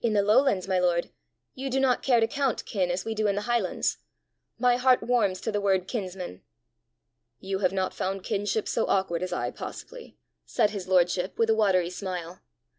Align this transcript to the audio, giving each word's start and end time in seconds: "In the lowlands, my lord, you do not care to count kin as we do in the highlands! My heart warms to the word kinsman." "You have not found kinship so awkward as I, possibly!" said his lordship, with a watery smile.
"In 0.00 0.14
the 0.14 0.22
lowlands, 0.22 0.66
my 0.66 0.78
lord, 0.78 1.10
you 1.54 1.68
do 1.68 1.78
not 1.80 2.02
care 2.02 2.18
to 2.18 2.26
count 2.26 2.64
kin 2.64 2.90
as 2.90 3.04
we 3.04 3.14
do 3.14 3.26
in 3.26 3.34
the 3.34 3.42
highlands! 3.42 3.98
My 4.58 4.78
heart 4.78 5.02
warms 5.02 5.38
to 5.42 5.52
the 5.52 5.60
word 5.60 5.86
kinsman." 5.86 6.40
"You 7.40 7.58
have 7.58 7.72
not 7.74 7.92
found 7.92 8.24
kinship 8.24 8.66
so 8.66 8.86
awkward 8.86 9.22
as 9.22 9.34
I, 9.34 9.50
possibly!" 9.50 10.16
said 10.46 10.70
his 10.70 10.88
lordship, 10.88 11.36
with 11.38 11.50
a 11.50 11.54
watery 11.54 11.90
smile. 11.90 12.40